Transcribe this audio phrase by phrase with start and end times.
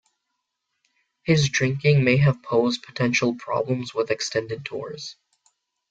[1.21, 5.15] His drinking may have posed potential problems with extended tours.